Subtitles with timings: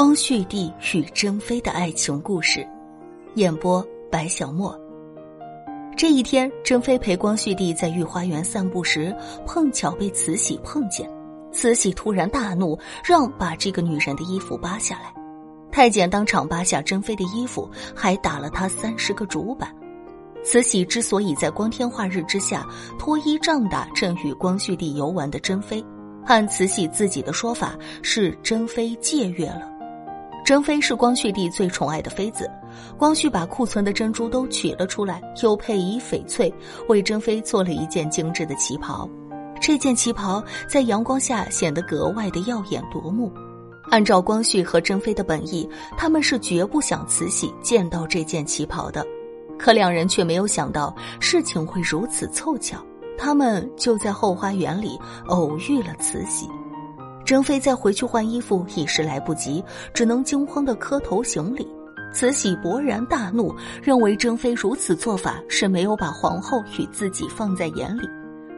[0.00, 2.66] 光绪帝与珍妃的爱情故事，
[3.34, 4.74] 演播白小沫。
[5.94, 11.06] 这一天，珍妃陪光绪帝在御花园散步时，碰巧被慈禧碰见。
[11.52, 15.12] 慈禧突然大怒，让把这个女人的衣服扒下来。
[15.70, 19.70] 太监当场扒下珍妃的衣服，还打了她三十个竹板。
[20.42, 22.66] 慈禧之所以在光天化日之下
[22.98, 25.84] 脱衣仗打正与光绪帝游玩的珍妃，
[26.24, 29.69] 按慈禧自己的说法，是珍妃僭越了。
[30.50, 32.50] 珍妃是光绪帝最宠爱的妃子，
[32.98, 36.52] 光绪把库存的珍珠都取了出来，又配以翡翠，
[36.88, 39.08] 为珍妃做了一件精致的旗袍。
[39.60, 43.32] 这件旗袍在阳光下显得格外的耀眼夺目。
[43.92, 49.06] 按照光绪和珍妃的本意，他们是绝不想慈禧见到这件旗袍的，
[49.56, 52.84] 可两人却没有想到事情会如此凑巧，
[53.16, 56.48] 他们就在后花园里偶遇了慈禧。
[57.24, 59.62] 珍妃再回去换衣服已是来不及，
[59.94, 61.66] 只能惊慌的磕头行礼。
[62.12, 68.08] 慈禧勃然大怒，认为珍妃如此做法是没有把皇后与自己放在眼里。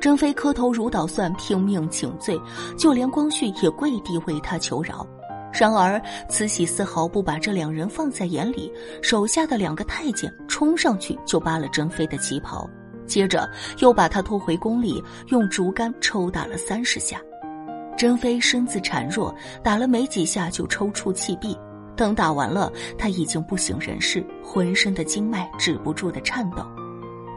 [0.00, 2.40] 珍妃磕头如捣蒜，拼命请罪，
[2.78, 5.06] 就连光绪也跪地为她求饶。
[5.52, 12.68] 然而慈禧丝毫不把这两人放在眼里，手下的两个太监冲上去就扒了珍妃的旗袍，
[13.06, 17.20] 接着又把她拖回宫里，用竹竿抽打了三十下。
[17.96, 21.56] 珍妃身子孱弱，打了没几下就抽搐气闭。
[21.96, 26.66] 等打完了，她已经不省人事，浑身的经脉止不住的颤抖。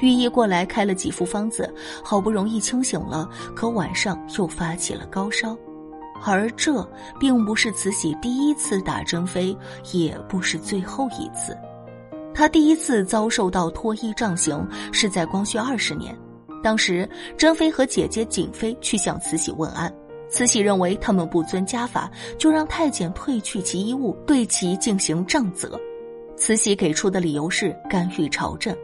[0.00, 5.56] 御医过来开了几副方子，好不容易清醒了，可晚上又发起了高烧。
[6.24, 6.82] 而这
[7.20, 9.56] 并不是慈禧第一次打珍妃，
[9.92, 11.56] 也不是最后一次。
[12.34, 16.18] 她第一次遭受到脱衣杖刑是在光绪二十年，
[16.62, 19.92] 当时珍妃和姐姐瑾妃去向慈禧问安。
[20.28, 25.78] 慈禧认为他们不遵家法，就让太监褪去其衣物，对其进行杖责。
[26.36, 28.76] 慈禧给出的理由是干预朝政。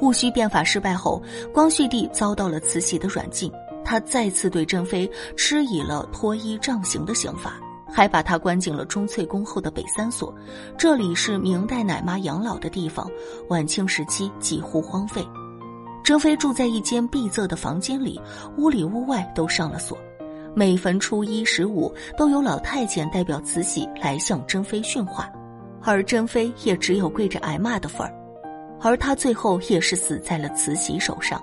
[0.00, 1.22] 戊戌变法失败后，
[1.52, 3.52] 光绪帝遭到了慈禧的软禁，
[3.84, 10.34] 他再次对珍妃施以了脱衣杖刑的刑罚，还把她关进了钟粹宫后的北三所，
[10.78, 13.06] 这里是明代奶妈养老的地方，
[13.48, 15.22] 晚清时期几乎荒废。
[16.02, 18.18] 珍妃住在一间闭塞的房间里，
[18.56, 19.96] 屋里屋外都上了锁。
[20.54, 25.30] 每逢初一、十五，都有老太监代表慈禧来向珍妃训话，
[25.82, 28.12] 而珍妃也只有跪着挨骂的份儿。
[28.80, 31.40] 而她最后也是死在了慈禧手上。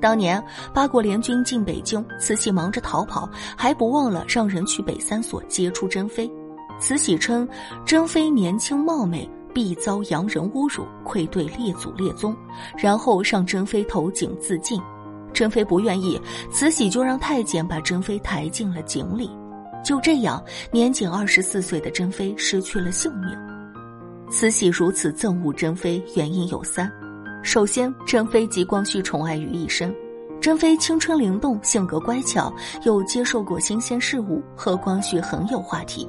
[0.00, 6.30] 当年八国联军进北京，慈禧忙着逃跑，还不忘了让人去北三所接出珍妃。
[6.78, 7.48] 慈禧称
[7.84, 12.36] 珍妃年轻貌美，必遭洋人侮辱，愧对列祖列宗，
[12.76, 14.80] 然后让珍妃投井自尽。
[15.36, 16.18] 珍妃不愿意，
[16.50, 19.30] 慈禧就让太监把珍妃抬进了井里。
[19.84, 20.42] 就这样，
[20.72, 23.36] 年仅二十四岁的珍妃失去了性命。
[24.30, 26.90] 慈禧如此憎恶珍妃，原因有三：
[27.42, 29.94] 首先，珍妃集光绪宠爱于一身。
[30.40, 32.50] 珍妃青春灵动，性格乖巧，
[32.84, 36.08] 又接受过新鲜事物，和光绪很有话题。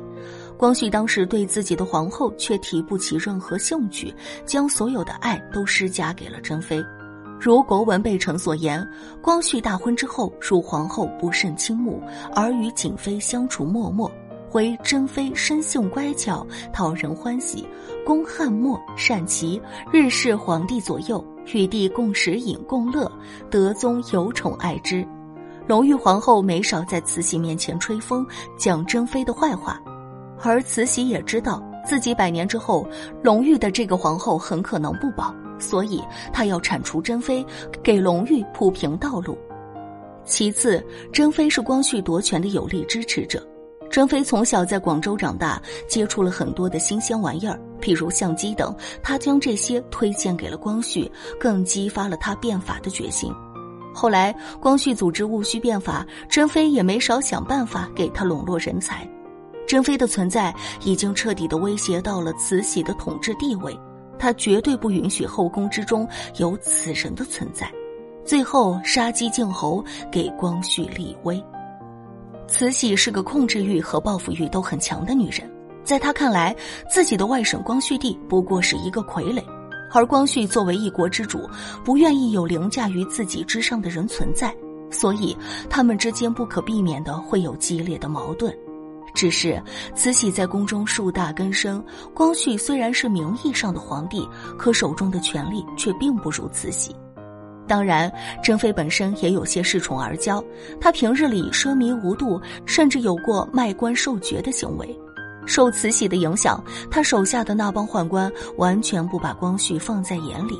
[0.58, 4.16] 光绪当时对自己的皇后却提不起任何兴趣，
[4.46, 6.82] 将所有的爱都施加给了珍妃。
[7.40, 8.86] 如国文备臣所言，
[9.22, 12.02] 光绪大婚之后，入皇后不甚倾慕，
[12.34, 14.12] 而与瑾妃相处默默。
[14.54, 17.68] 唯珍妃生性乖巧，讨人欢喜，
[18.06, 19.62] 工翰墨，善棋，
[19.92, 23.12] 日侍皇帝左右，与帝共食饮共乐，
[23.52, 25.06] 德宗尤宠爱之。
[25.68, 28.26] 隆裕皇后没少在慈禧面前吹风，
[28.58, 29.80] 讲珍妃的坏话，
[30.42, 32.88] 而慈禧也知道自己百年之后，
[33.22, 35.36] 隆裕的这个皇后很可能不保。
[35.60, 37.46] 所以，他要铲除珍妃，
[37.84, 39.38] 给隆裕铺平道路。
[40.26, 43.46] 其次，珍妃是光绪夺权的有力支持者。
[43.90, 48.76] 珍妃从小在广州长大，接触了很多的新鲜玩意儿，譬如相机等。
[49.02, 51.10] 她将这些推荐给了光绪，
[51.40, 53.34] 更激发了他变法的决心。
[53.94, 59.10] 后来，光绪组织戊戌变法，珍妃也没少想办法给他笼络人才。
[59.66, 63.78] 珍妃的存在已经彻底的威胁到了慈禧的统治地位。
[64.20, 67.72] 他绝对不允许后宫之中有此人的存在，
[68.26, 71.44] 最后杀鸡儆猴，给光绪立威。
[72.48, 75.50] 慈禧是个控制欲和报复欲都很强的女人，
[75.84, 76.56] 在她看来，
[76.90, 79.44] 自己的外甥光绪帝不过是一个傀儡，
[79.92, 81.50] 而光绪作为一国之主，
[81.84, 84.56] 不愿意有凌驾于自己之上的人存在，
[84.90, 85.36] 所以
[85.70, 88.58] 他们之间不可避免的会有激烈的矛盾。
[89.18, 89.60] 只是
[89.96, 91.84] 慈禧在宫中树大根深，
[92.14, 94.30] 光绪虽然是名义上的皇帝，
[94.60, 96.96] 可手中的权力却并不如慈禧。
[97.68, 100.40] 当然，珍妃本身也有些恃宠而骄，
[100.80, 104.96] 她平日里奢靡无度，甚至有过卖官受爵的行为。
[105.48, 110.60] 受慈禧的影响，他手下的那帮宦官完全不把光绪放在眼里。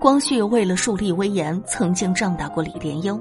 [0.00, 3.16] 光绪为了树立威严，曾经仗打过李莲英。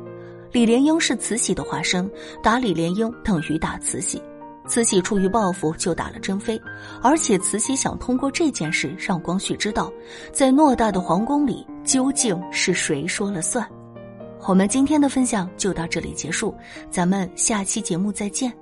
[0.51, 2.09] 李莲英是慈禧的化身，
[2.41, 4.19] 打李莲英等于打慈禧。
[4.67, 6.61] 慈禧出于报复，就打了珍妃，
[7.01, 9.91] 而且慈禧想通过这件事让光绪知道，
[10.31, 13.67] 在偌大的皇宫里究竟是谁说了算。
[14.47, 16.53] 我们今天的分享就到这里结束，
[16.91, 18.53] 咱们下期节目再见。